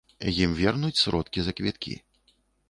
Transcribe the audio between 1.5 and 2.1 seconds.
квіткі.